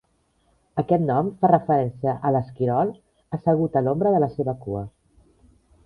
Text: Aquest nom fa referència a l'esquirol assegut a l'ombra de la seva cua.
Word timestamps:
Aquest 0.81 1.03
nom 1.09 1.29
fa 1.43 1.51
referència 1.51 2.15
a 2.29 2.33
l'esquirol 2.37 2.95
assegut 3.39 3.79
a 3.83 3.87
l'ombra 3.87 4.15
de 4.17 4.27
la 4.27 4.35
seva 4.39 4.61
cua. 4.65 4.87